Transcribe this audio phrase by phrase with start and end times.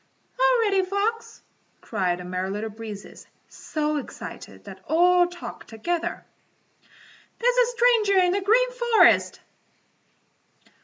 [0.39, 1.43] "Oh, Reddy Fox,"
[1.79, 6.25] cried the Merry Little Breezes, so excited that all talked together,
[7.37, 9.41] "there's a stranger in the Green Forest!"